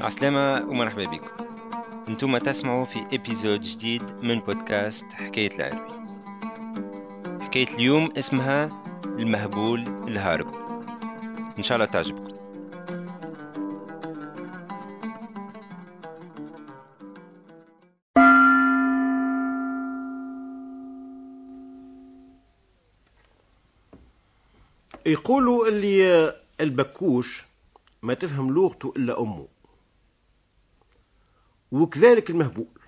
[0.00, 1.44] عسلامة ومرحبا بكم.
[2.08, 6.00] أنتم تسمعوا في ابيزود جديد من بودكاست حكاية العربي.
[7.44, 10.54] حكاية اليوم اسمها المهبول الهارب.
[11.58, 12.30] إن شاء الله تعجبكم.
[25.06, 27.44] يقولوا اللي البكوش
[28.02, 29.59] ما تفهم لغته إلا أمه.
[31.72, 32.80] وكذلك المهبول.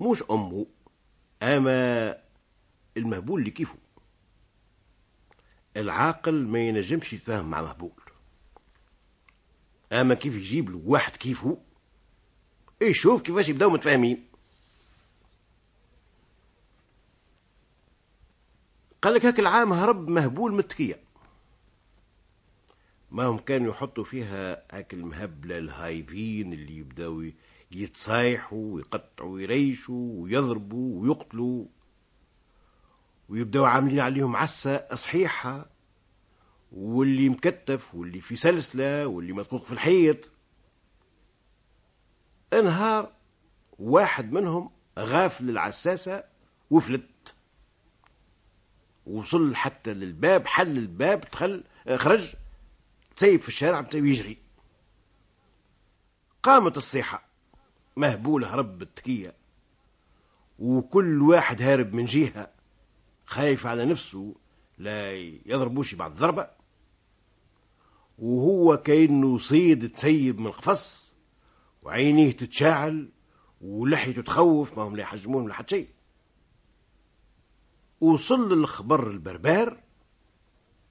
[0.00, 0.66] مش أمه
[1.42, 2.18] أما
[2.96, 3.78] المهبول اللي كيفه
[5.76, 7.92] العاقل ما ينجمش يتفاهم مع مهبول.
[9.92, 11.58] أما كيف يجيب له واحد كيفه
[12.82, 14.26] إيه شوف كيفاش يبداو متفاهمين.
[19.02, 21.05] قال لك هاك العام هرب مهبول متكية
[23.10, 27.24] ما هم كانوا يحطوا فيها هاك المهبلة الهايفين اللي يبداو
[27.70, 31.64] يتصايحوا ويقطعوا ويريشوا ويضربوا ويقتلوا
[33.28, 35.66] ويبداو عاملين عليهم عسة صحيحة
[36.72, 40.30] واللي مكتف واللي في سلسلة واللي مدقوق في الحيط.
[42.52, 43.12] انهار
[43.78, 46.24] واحد منهم غافل العساسة
[46.70, 47.34] وفلت.
[49.06, 51.64] وصل حتى للباب حل الباب دخل
[51.96, 52.34] خرج.
[53.16, 54.38] تسيب في الشارع بتاعه يجري
[56.42, 57.28] قامت الصيحة
[57.96, 59.34] مهبول هرب بالتكية
[60.58, 62.50] وكل واحد هارب من جهة
[63.26, 64.34] خايف على نفسه
[64.78, 65.12] لا
[65.46, 66.50] يضربوش بعد ضربة.
[68.18, 71.16] وهو كأنه صيد تسيب من القفص
[71.82, 73.08] وعينيه تتشاعل
[73.60, 75.88] ولحيته تخوف ما هم لا يحجمون ولا حد شيء.
[78.00, 79.82] وصل الخبر البربار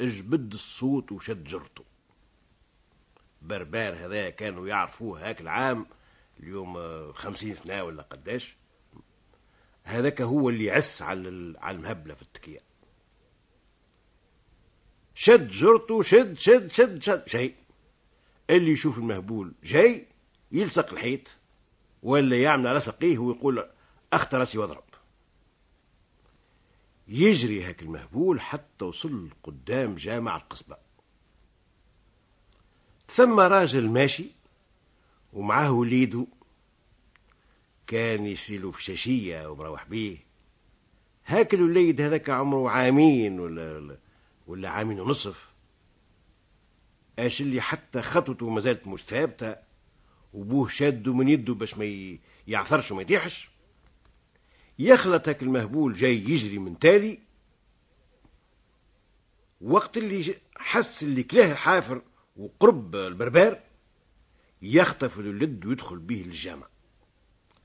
[0.00, 1.84] اجبد الصوت وشد جرته.
[3.44, 5.86] بربار هذا كانوا يعرفوه هاك العام
[6.40, 8.56] اليوم خمسين سنة ولا قداش.
[9.84, 12.60] هذاك هو اللي يعس على على المهبلة في التكية.
[15.14, 17.54] شد جرته شد شد شد شد شيء
[18.50, 20.06] اللي يشوف المهبول جاي
[20.52, 21.36] يلصق الحيط
[22.02, 23.70] ولا يعمل على سقيه ويقول
[24.12, 24.84] أخت راسي واضرب.
[27.08, 30.83] يجري هاك المهبول حتى وصل قدام جامع القصبة.
[33.14, 34.26] ثم راجل ماشي
[35.32, 36.26] ومعاه وليده.
[37.86, 40.18] كان يسيلو في شاشية ومروح بيه.
[41.26, 43.96] هاك الوليد هذاك عمره عامين ولا
[44.46, 45.52] ولا عامين ونصف.
[47.18, 49.56] اش اللي حتى خطوته ما زالت مش ثابته
[50.32, 53.48] وبوه شاده من يده باش ما يعثرش وما يطيحش.
[54.78, 57.18] يخلط هاك المهبول جاي يجري من تالي.
[59.60, 62.02] وقت اللي حس اللي كلاه الحافر
[62.36, 63.60] وقرب البربار
[64.62, 66.66] يخطف الولد ويدخل به للجامع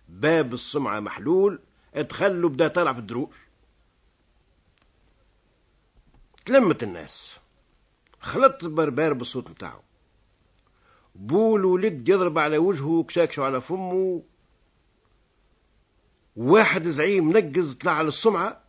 [0.09, 1.59] باب السمعة محلول
[1.93, 3.35] ادخل بدا طالع في الدروش.
[6.45, 7.39] تلمت الناس.
[8.19, 9.83] خلط البربار بالصوت متاعه
[11.15, 14.23] بول ولد يضرب على وجهه وكشاكشه على فمه.
[16.35, 18.63] واحد زعيم نقز طلع على السمعة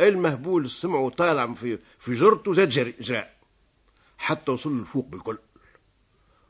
[0.00, 3.37] المهبول السمع وطالع في في جرته زاد جري جراء.
[4.18, 5.38] حتى وصل لفوق بالكل.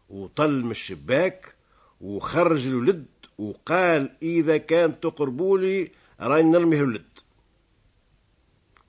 [0.09, 1.55] وطل من الشباك
[2.01, 3.07] وخرج الولد
[3.39, 5.91] وقال إذا كان تقربوا لي
[6.21, 7.19] راني نرمي الولد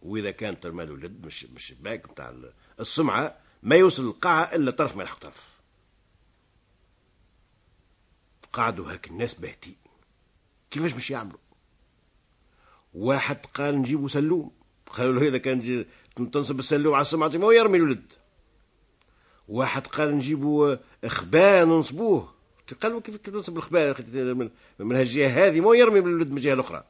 [0.04, 2.34] وإذا كان ترمى الولد مش من الشباك بتاع
[2.80, 5.50] السمعة ما يوصل القاعة إلا طرف ما يلحق طرف.
[8.54, 9.76] قعدوا هاك الناس باهتين.
[10.72, 11.40] كيفاش مش يعملوا؟
[12.94, 14.52] واحد قال نجيبوا سلوم.
[14.88, 15.86] قالوا له إذا كان
[16.16, 18.14] تنصب السلوم على السمعة ما يرمي الولد
[19.50, 20.76] واحد قال نجيبوا
[21.08, 22.34] خبان نصبوه.
[22.82, 24.50] قالوا كيف كيف نصب الخبان
[24.80, 26.84] من, هالجهة هذه ما يرمي من الولد من الجهة الأخرى.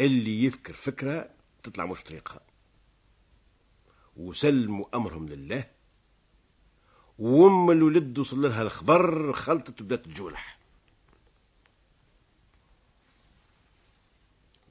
[0.00, 1.30] اللي يفكر فكرة
[1.62, 2.40] تطلع مش طريقها
[4.16, 5.64] وسلموا أمرهم لله.
[7.18, 10.58] وأم الولد وصل لها الخبر خلطت وبدات تجولح.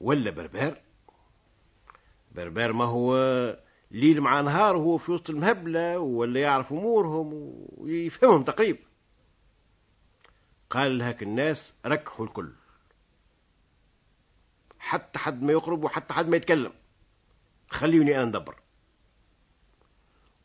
[0.00, 0.80] ولا بربار
[2.34, 3.14] بربار ما هو
[3.90, 7.30] ليل مع نهار وهو في وسط المهبلة ولا يعرف أمورهم
[7.76, 8.84] ويفهمهم تقريبا
[10.70, 12.52] قال لهاك الناس ركحوا الكل.
[14.78, 16.72] حتى حد ما يقرب وحتى حد ما يتكلم.
[17.70, 18.60] خليوني أنا ندبر.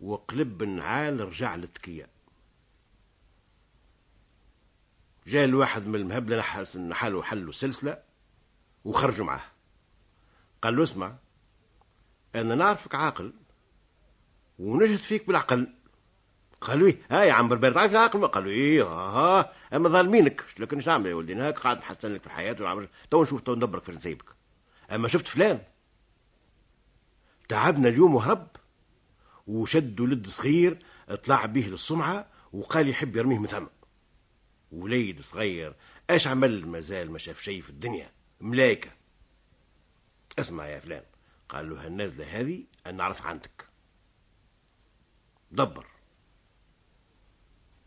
[0.01, 2.07] وقلب النعال رجع للتكية.
[5.27, 6.43] جاء الواحد من المهبلة
[6.75, 8.03] نحل وحلوا السلسلة
[8.85, 9.43] وخرجوا معاه
[10.61, 11.15] قال له اسمع
[12.35, 13.33] أنا نعرفك عاقل
[14.59, 15.73] ونجد فيك بالعقل.
[16.61, 20.43] قالوا إيه؟ ها يا عم بربر تعرف العقل قالوا إيه؟ ها, ها أما ظالمينك.
[20.59, 23.55] لكن إيش نعمل يا ولدي هاك قاعد نحسن لك في الحياة والعمر تو نشوف تو
[23.55, 24.25] ندبرك في نسيبك
[24.91, 25.61] أما شفت فلان؟
[27.49, 28.47] تعبنا اليوم وهرب
[29.47, 30.85] وشد ولد صغير
[31.25, 33.65] طلع به للسمعة وقال يحب يرميه من ثم
[34.71, 35.75] وليد صغير
[36.09, 38.11] إيش عمل؟ مازال ما شاف شيء في الدنيا.
[38.41, 38.91] ملايكة.
[40.39, 41.03] اسمع يا فلان.
[41.49, 43.67] قال له هالنازله هذه أنا نعرف عندك
[45.51, 45.85] دبر.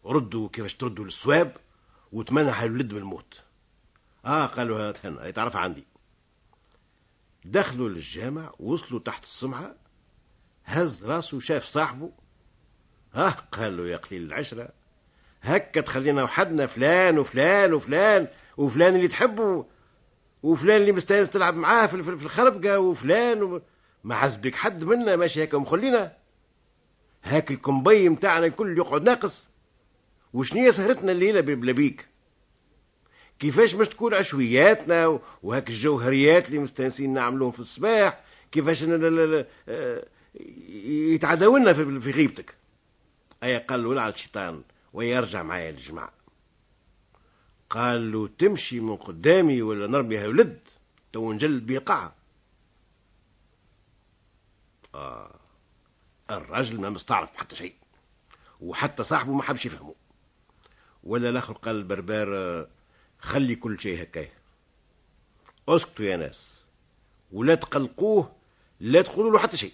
[0.05, 1.57] ردوا كيفاش تردوا للسواب
[2.13, 3.43] وتمنح الولد بالموت
[4.25, 5.85] آه قالوا هاتهن تعرف عندي.
[7.45, 9.75] دخلوا للجامع وصلوا تحت السمعة
[10.65, 12.13] هز راسه وشاف صاحبه.
[13.15, 14.69] ها قال له يا قليل العشرة
[15.43, 19.67] هكا تخلينا وحدنا فلان وفلان وفلان وفلان اللي تحبه.
[20.43, 23.61] وفلان اللي مستانس تلعب معاه في الخربقة وفلان و...
[24.05, 26.13] ما عزبك حد منا ماشي هكا مخلينا
[27.25, 29.47] هاك الكمبي متاعنا الكل يقعد ناقص.
[30.33, 32.09] وشنية سهرتنا الليلة بلبيك
[33.39, 38.21] كيفاش باش تكون عشوياتنا وهاك الجوهريات اللي مستانسين نعملوهم في الصباح؟
[38.53, 38.85] كيفاش
[41.15, 42.55] يتعداولنا في غيبتك؟
[43.43, 44.63] أي قال على الشيطان
[44.93, 46.13] ويرجع معايا للجماعة
[47.73, 50.61] قال له تمشي من قدامي ولا نرمي ولد.
[51.13, 52.15] تو نجلد به قاعة
[54.95, 55.41] آه
[56.31, 57.75] الرجل ما مستعرف حتى شيء.
[58.61, 59.95] وحتى صاحبه ما حبش يفهمه.
[61.05, 62.69] ولا الآخر قال البربار
[63.19, 64.33] خلي كل شيء هكايا
[65.69, 66.65] اسكتوا يا ناس.
[67.33, 68.37] ولا تقلقوه
[68.81, 69.73] لا تقولوا له حتى شيء.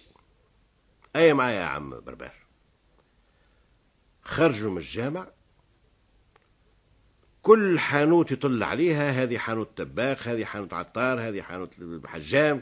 [1.15, 2.33] أي معايا يا عم بربار.
[4.23, 5.27] خرجوا من الجامع.
[7.49, 11.69] كل حانوت يطل عليها هذه حانوت تباخ هذه حانوت عطار هذه حانوت
[12.05, 12.61] حجام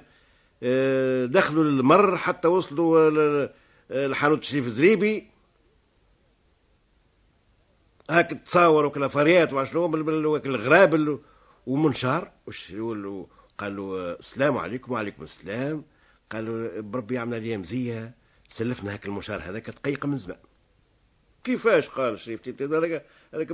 [1.25, 3.48] دخلوا للمر حتى وصلوا
[3.89, 5.28] لحانوت شريف زريبي.
[8.10, 11.19] هاك تصاور وكلا فريات وشنو الغراب
[11.68, 12.72] ومنشار وش
[13.57, 15.84] قال له السلام عليكم وعليكم السلام.
[16.31, 18.13] قالوا بربي يعمل لي مزيه
[18.48, 20.46] سلفنا هاك المنشار هذاك دقيقه من زمان.
[21.47, 23.51] كيفاش قال شريف هذاك هذاك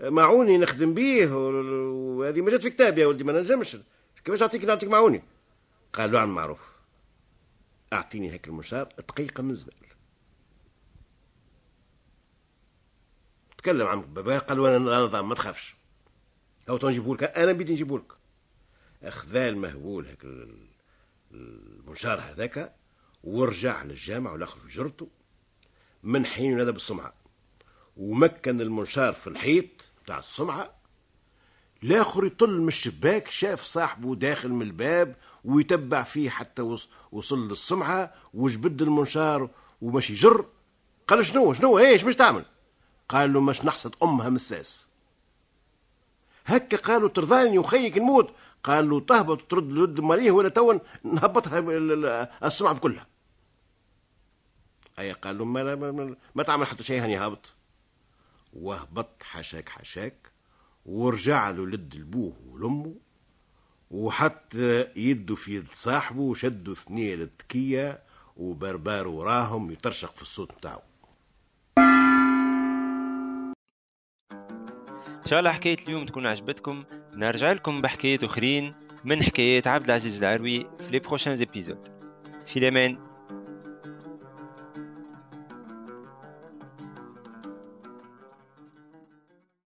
[0.00, 3.76] معوني نخدم به وهذه ما جات في كتاب يا ولدي ما ننجمش.
[4.24, 5.22] كيفاش نعطيك نعطيك معوني؟
[5.92, 6.60] قال له عن معروف.
[7.92, 9.74] أعطيني هاك المنشار دقيقة من زمان
[13.58, 15.74] تكلم عن بابا قال له أنا نظام ما تخافش.
[16.68, 18.12] أو تنجيبه لك أنا بدي نجيبه لك.
[19.02, 20.24] اخذا المهبول هاك
[21.32, 22.74] المنشار هذاك
[23.24, 25.08] ورجع للجامع والاخر في جرته.
[26.02, 27.12] من حين ينادى بالسمعة.
[27.96, 29.66] ومكن المنشار في الحيط
[30.04, 30.70] بتاع السمعة.
[31.82, 36.78] الآخر يطل من الشباك شاف صاحبه داخل من الباب ويتبع فيه حتى
[37.12, 39.50] وصل للسمعة وجبد المنشار
[39.82, 40.46] ومشي جر.
[41.08, 42.44] قال شنو؟ شنو؟ إيش باش تعمل؟
[43.08, 44.86] قال له مش نحصد أمها مساس
[46.46, 48.30] هكا قالوا ترضاني وخيك نموت.
[48.64, 53.06] قال له تهبط ترد لد ماليه ولا توا نهبطها السمعة كلها
[54.98, 57.54] أي قال له ما, ما, ما تعمل حتى شيء هني هابط.
[58.52, 60.32] وهبط حشاك حشاك
[60.86, 62.94] ورجع له لد لبوه ولمه
[63.90, 64.54] وحط
[64.96, 68.02] يده في صاحبه وشدوا ثنيه للتكية
[68.36, 70.82] وبربار وراهم يترشق في الصوت بتاعه
[75.22, 76.84] إن شاء الله حكاية اليوم تكون عجبتكم.
[77.14, 78.74] نرجع لكم بحكايات أخرين
[79.04, 81.88] من حكايات عبد العزيز العروي في لي بروشان ابيزود
[82.46, 83.11] في الامان